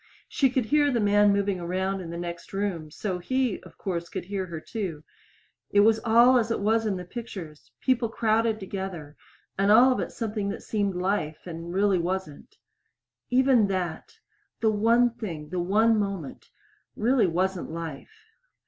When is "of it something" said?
9.91-10.49